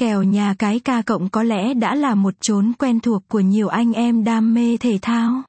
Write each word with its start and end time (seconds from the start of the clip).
Kèo 0.00 0.22
nhà 0.22 0.54
cái 0.58 0.80
ca 0.80 1.02
cộng 1.02 1.28
có 1.28 1.42
lẽ 1.42 1.74
đã 1.74 1.94
là 1.94 2.14
một 2.14 2.34
chốn 2.40 2.72
quen 2.78 3.00
thuộc 3.00 3.22
của 3.28 3.40
nhiều 3.40 3.68
anh 3.68 3.92
em 3.92 4.24
đam 4.24 4.54
mê 4.54 4.76
thể 4.76 4.98
thao. 5.02 5.42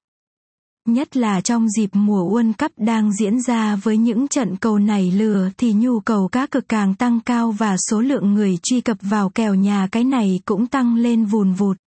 Nhất 0.88 1.17
là 1.17 1.42
trong 1.42 1.70
dịp 1.70 1.89
mùa 1.93 2.29
World 2.29 2.53
Cup 2.53 2.72
đang 2.77 3.14
diễn 3.14 3.42
ra 3.42 3.75
với 3.75 3.98
những 3.98 4.27
trận 4.27 4.56
cầu 4.56 4.79
này 4.79 5.11
lừa 5.11 5.50
thì 5.58 5.74
nhu 5.74 6.00
cầu 6.00 6.27
cá 6.27 6.45
cực 6.48 6.69
càng 6.69 6.95
tăng 6.95 7.19
cao 7.19 7.51
và 7.51 7.75
số 7.90 8.02
lượng 8.02 8.34
người 8.34 8.57
truy 8.64 8.82
cập 8.82 8.98
vào 9.02 9.29
kèo 9.29 9.55
nhà 9.55 9.88
cái 9.91 10.04
này 10.04 10.39
cũng 10.46 10.68
tăng 10.68 10.96
lên 10.96 11.26
vùn 11.26 11.54
vụt. 11.54 11.78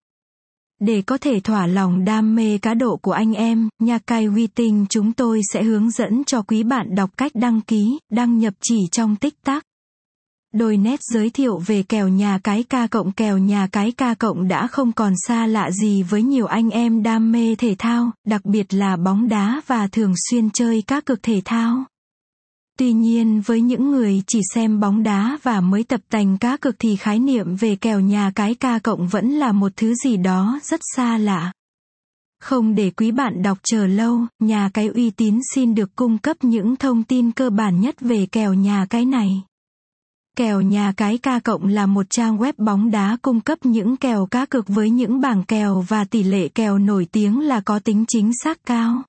Để 0.80 1.02
có 1.02 1.18
thể 1.18 1.40
thỏa 1.40 1.66
lòng 1.66 2.04
đam 2.04 2.34
mê 2.34 2.58
cá 2.58 2.74
độ 2.74 2.96
của 2.96 3.12
anh 3.12 3.32
em, 3.32 3.68
nhà 3.78 3.98
cai 3.98 4.24
uy 4.24 4.46
tinh 4.46 4.86
chúng 4.88 5.12
tôi 5.12 5.40
sẽ 5.52 5.62
hướng 5.62 5.90
dẫn 5.90 6.24
cho 6.24 6.42
quý 6.42 6.62
bạn 6.62 6.94
đọc 6.94 7.10
cách 7.16 7.32
đăng 7.34 7.60
ký, 7.60 7.98
đăng 8.12 8.38
nhập 8.38 8.54
chỉ 8.60 8.78
trong 8.92 9.16
tích 9.16 9.34
tắc. 9.44 9.64
Đôi 10.54 10.76
nét 10.76 11.00
giới 11.02 11.30
thiệu 11.30 11.58
về 11.66 11.82
kèo 11.82 12.08
nhà 12.08 12.38
cái 12.44 12.62
ca 12.62 12.86
cộng 12.86 13.12
kèo 13.12 13.38
nhà 13.38 13.66
cái 13.72 13.92
ca 13.92 14.14
cộng 14.14 14.48
đã 14.48 14.66
không 14.66 14.92
còn 14.92 15.12
xa 15.26 15.46
lạ 15.46 15.70
gì 15.70 16.02
với 16.02 16.22
nhiều 16.22 16.46
anh 16.46 16.70
em 16.70 17.02
đam 17.02 17.32
mê 17.32 17.54
thể 17.58 17.74
thao, 17.78 18.10
đặc 18.26 18.44
biệt 18.44 18.74
là 18.74 18.96
bóng 18.96 19.28
đá 19.28 19.60
và 19.66 19.86
thường 19.86 20.14
xuyên 20.30 20.50
chơi 20.50 20.82
các 20.86 21.06
cực 21.06 21.22
thể 21.22 21.42
thao. 21.44 21.84
Tuy 22.78 22.92
nhiên 22.92 23.42
với 23.46 23.60
những 23.60 23.90
người 23.90 24.22
chỉ 24.26 24.40
xem 24.54 24.80
bóng 24.80 25.02
đá 25.02 25.38
và 25.42 25.60
mới 25.60 25.84
tập 25.84 26.00
tành 26.10 26.38
cá 26.38 26.56
cực 26.56 26.76
thì 26.78 26.96
khái 26.96 27.18
niệm 27.18 27.56
về 27.56 27.76
kèo 27.76 28.00
nhà 28.00 28.32
cái 28.34 28.54
ca 28.54 28.78
cộng 28.78 29.08
vẫn 29.08 29.30
là 29.30 29.52
một 29.52 29.72
thứ 29.76 29.94
gì 29.94 30.16
đó 30.16 30.60
rất 30.62 30.80
xa 30.96 31.18
lạ. 31.18 31.52
Không 32.40 32.74
để 32.74 32.90
quý 32.90 33.10
bạn 33.10 33.42
đọc 33.42 33.58
chờ 33.62 33.86
lâu, 33.86 34.20
nhà 34.40 34.70
cái 34.74 34.86
uy 34.86 35.10
tín 35.10 35.38
xin 35.54 35.74
được 35.74 35.96
cung 35.96 36.18
cấp 36.18 36.36
những 36.42 36.76
thông 36.76 37.02
tin 37.02 37.32
cơ 37.32 37.50
bản 37.50 37.80
nhất 37.80 38.00
về 38.00 38.26
kèo 38.32 38.54
nhà 38.54 38.86
cái 38.90 39.04
này. 39.04 39.42
Kèo 40.36 40.60
nhà 40.60 40.92
cái 40.96 41.18
ca 41.18 41.38
cộng 41.38 41.66
là 41.66 41.86
một 41.86 42.06
trang 42.10 42.38
web 42.38 42.52
bóng 42.56 42.90
đá 42.90 43.16
cung 43.22 43.40
cấp 43.40 43.58
những 43.62 43.96
kèo 43.96 44.26
cá 44.26 44.46
cược 44.46 44.68
với 44.68 44.90
những 44.90 45.20
bảng 45.20 45.44
kèo 45.44 45.84
và 45.88 46.04
tỷ 46.04 46.22
lệ 46.22 46.48
kèo 46.48 46.78
nổi 46.78 47.06
tiếng 47.12 47.40
là 47.40 47.60
có 47.60 47.78
tính 47.78 48.04
chính 48.08 48.30
xác 48.44 48.58
cao. 48.66 49.02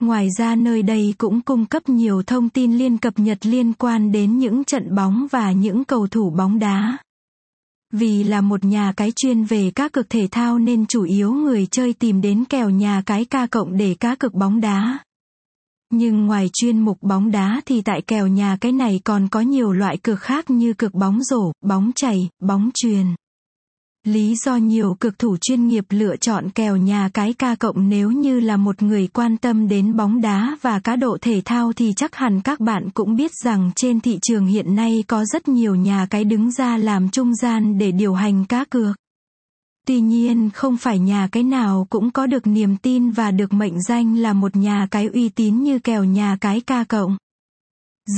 Ngoài 0.00 0.28
ra 0.38 0.54
nơi 0.54 0.82
đây 0.82 1.14
cũng 1.18 1.40
cung 1.40 1.66
cấp 1.66 1.88
nhiều 1.88 2.22
thông 2.22 2.48
tin 2.48 2.78
liên 2.78 2.98
cập 2.98 3.18
nhật 3.18 3.46
liên 3.46 3.72
quan 3.72 4.12
đến 4.12 4.38
những 4.38 4.64
trận 4.64 4.94
bóng 4.94 5.26
và 5.30 5.52
những 5.52 5.84
cầu 5.84 6.06
thủ 6.06 6.30
bóng 6.30 6.58
đá. 6.58 6.98
Vì 7.92 8.24
là 8.24 8.40
một 8.40 8.64
nhà 8.64 8.92
cái 8.96 9.12
chuyên 9.16 9.44
về 9.44 9.70
các 9.74 9.92
cực 9.92 10.10
thể 10.10 10.28
thao 10.30 10.58
nên 10.58 10.86
chủ 10.86 11.02
yếu 11.02 11.32
người 11.32 11.66
chơi 11.70 11.92
tìm 11.92 12.20
đến 12.20 12.44
kèo 12.44 12.70
nhà 12.70 13.02
cái 13.06 13.24
ca 13.24 13.46
cộng 13.46 13.76
để 13.76 13.96
cá 14.00 14.14
cực 14.14 14.34
bóng 14.34 14.60
đá. 14.60 14.98
Nhưng 15.92 16.26
ngoài 16.26 16.50
chuyên 16.52 16.80
mục 16.80 16.98
bóng 17.02 17.30
đá 17.30 17.60
thì 17.66 17.82
tại 17.82 18.02
kèo 18.02 18.26
nhà 18.26 18.56
cái 18.60 18.72
này 18.72 19.00
còn 19.04 19.28
có 19.28 19.40
nhiều 19.40 19.72
loại 19.72 19.96
cược 19.96 20.20
khác 20.20 20.50
như 20.50 20.72
cược 20.72 20.94
bóng 20.94 21.22
rổ, 21.22 21.52
bóng 21.66 21.90
chày, 21.96 22.28
bóng 22.42 22.70
truyền. 22.74 23.06
Lý 24.06 24.34
do 24.44 24.56
nhiều 24.56 24.96
cực 25.00 25.18
thủ 25.18 25.36
chuyên 25.40 25.68
nghiệp 25.68 25.84
lựa 25.90 26.16
chọn 26.16 26.50
kèo 26.50 26.76
nhà 26.76 27.08
cái 27.14 27.32
ca 27.32 27.54
cộng 27.54 27.88
nếu 27.88 28.10
như 28.10 28.40
là 28.40 28.56
một 28.56 28.82
người 28.82 29.06
quan 29.06 29.36
tâm 29.36 29.68
đến 29.68 29.96
bóng 29.96 30.20
đá 30.20 30.56
và 30.62 30.78
cá 30.78 30.96
độ 30.96 31.18
thể 31.20 31.42
thao 31.44 31.72
thì 31.72 31.92
chắc 31.96 32.14
hẳn 32.14 32.40
các 32.40 32.60
bạn 32.60 32.90
cũng 32.90 33.16
biết 33.16 33.30
rằng 33.44 33.70
trên 33.76 34.00
thị 34.00 34.18
trường 34.22 34.46
hiện 34.46 34.74
nay 34.74 35.04
có 35.06 35.24
rất 35.24 35.48
nhiều 35.48 35.74
nhà 35.74 36.06
cái 36.10 36.24
đứng 36.24 36.50
ra 36.50 36.76
làm 36.76 37.08
trung 37.08 37.34
gian 37.34 37.78
để 37.78 37.92
điều 37.92 38.14
hành 38.14 38.44
cá 38.44 38.64
cược. 38.64 38.96
Tuy 39.86 40.00
nhiên 40.00 40.50
không 40.54 40.76
phải 40.76 40.98
nhà 40.98 41.28
cái 41.32 41.42
nào 41.42 41.86
cũng 41.90 42.10
có 42.10 42.26
được 42.26 42.46
niềm 42.46 42.76
tin 42.76 43.10
và 43.10 43.30
được 43.30 43.52
mệnh 43.52 43.82
danh 43.82 44.16
là 44.16 44.32
một 44.32 44.56
nhà 44.56 44.86
cái 44.90 45.06
uy 45.06 45.28
tín 45.28 45.62
như 45.62 45.78
kèo 45.78 46.04
nhà 46.04 46.36
cái 46.40 46.60
ca 46.60 46.84
cộng. 46.84 47.16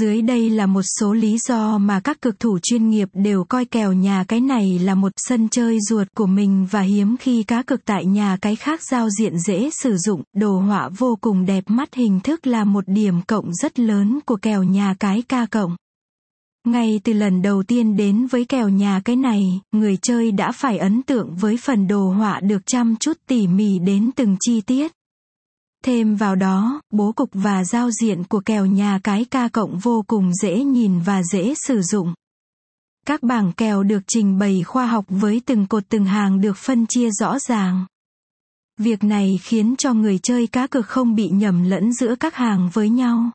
Dưới 0.01 0.23
đây 0.23 0.51
là 0.51 0.67
một 0.67 0.83
số 1.01 1.13
lý 1.13 1.39
do 1.39 1.79
mà 1.79 2.01
các 2.01 2.23
cực 2.23 2.41
thủ 2.41 2.59
chuyên 2.63 2.89
nghiệp 2.89 3.09
đều 3.13 3.45
coi 3.45 3.65
kèo 3.65 3.93
nhà 3.93 4.25
cái 4.29 4.41
này 4.41 4.79
là 4.79 4.95
một 4.95 5.13
sân 5.17 5.49
chơi 5.49 5.79
ruột 5.89 6.09
của 6.17 6.27
mình 6.27 6.67
và 6.71 6.81
hiếm 6.81 7.17
khi 7.17 7.43
cá 7.43 7.63
cực 7.63 7.85
tại 7.85 8.05
nhà 8.05 8.37
cái 8.41 8.57
khác 8.57 8.83
giao 8.83 9.11
diện 9.11 9.39
dễ 9.39 9.71
sử 9.71 9.97
dụng, 9.97 10.23
đồ 10.37 10.59
họa 10.59 10.89
vô 10.99 11.19
cùng 11.21 11.47
đẹp 11.47 11.65
mắt 11.67 11.95
hình 11.95 12.21
thức 12.21 12.47
là 12.47 12.65
một 12.65 12.85
điểm 12.87 13.23
cộng 13.27 13.55
rất 13.55 13.79
lớn 13.79 14.19
của 14.27 14.37
kèo 14.37 14.63
nhà 14.63 14.95
cái 15.01 15.23
ca 15.29 15.47
cộng. 15.47 15.77
Ngay 16.67 17.01
từ 17.05 17.13
lần 17.13 17.43
đầu 17.43 17.63
tiên 17.63 17.97
đến 17.97 18.27
với 18.27 18.45
kèo 18.45 18.69
nhà 18.69 19.01
cái 19.05 19.17
này, 19.17 19.61
người 19.73 19.99
chơi 20.03 20.33
đã 20.33 20.53
phải 20.53 20.79
ấn 20.79 21.03
tượng 21.03 21.37
với 21.37 21.57
phần 21.57 21.89
đồ 21.89 22.11
họa 22.11 22.41
được 22.41 22.67
chăm 22.67 22.97
chút 22.97 23.19
tỉ 23.27 23.47
mỉ 23.47 23.79
đến 23.79 24.11
từng 24.17 24.37
chi 24.41 24.61
tiết. 24.61 24.93
Thêm 25.85 26.17
vào 26.17 26.37
đó, 26.37 26.81
bố 26.91 27.13
cục 27.13 27.31
và 27.33 27.65
giao 27.65 27.91
diện 27.91 28.25
của 28.25 28.41
kèo 28.41 28.67
nhà 28.67 29.01
cái 29.05 29.25
ca 29.25 29.49
cộng 29.49 29.79
vô 29.79 30.05
cùng 30.07 30.35
dễ 30.43 30.65
nhìn 30.65 31.01
và 31.01 31.23
dễ 31.23 31.55
sử 31.67 31.83
dụng. 31.83 32.15
Các 33.07 33.23
bảng 33.23 33.53
kèo 33.53 33.83
được 33.83 34.03
trình 34.07 34.39
bày 34.39 34.63
khoa 34.63 34.87
học 34.87 35.05
với 35.09 35.41
từng 35.47 35.67
cột 35.67 35.83
từng 35.89 36.05
hàng 36.05 36.41
được 36.41 36.57
phân 36.57 36.87
chia 36.87 37.11
rõ 37.11 37.39
ràng. 37.39 37.87
Việc 38.79 39.05
này 39.05 39.39
khiến 39.43 39.75
cho 39.79 39.93
người 39.93 40.19
chơi 40.23 40.47
cá 40.47 40.67
cược 40.67 40.87
không 40.87 41.15
bị 41.15 41.29
nhầm 41.29 41.63
lẫn 41.63 41.93
giữa 41.93 42.15
các 42.21 42.35
hàng 42.35 42.71
với 42.73 42.91
nhau. 42.91 43.31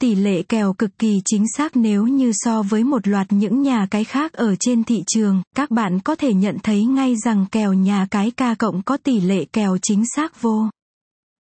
Tỷ 0.00 0.14
lệ 0.14 0.42
kèo 0.42 0.72
cực 0.72 0.98
kỳ 0.98 1.20
chính 1.24 1.44
xác 1.56 1.76
nếu 1.76 2.06
như 2.06 2.32
so 2.34 2.62
với 2.62 2.84
một 2.84 3.08
loạt 3.08 3.26
những 3.30 3.62
nhà 3.62 3.86
cái 3.90 4.04
khác 4.04 4.32
ở 4.32 4.54
trên 4.60 4.84
thị 4.84 5.02
trường, 5.06 5.42
các 5.56 5.70
bạn 5.70 6.00
có 6.00 6.14
thể 6.14 6.34
nhận 6.34 6.56
thấy 6.62 6.84
ngay 6.84 7.14
rằng 7.24 7.46
kèo 7.52 7.72
nhà 7.72 8.06
cái 8.10 8.30
ca 8.30 8.54
cộng 8.54 8.82
có 8.82 8.96
tỷ 8.96 9.20
lệ 9.20 9.44
kèo 9.44 9.76
chính 9.82 10.02
xác 10.16 10.42
vô. 10.42 10.68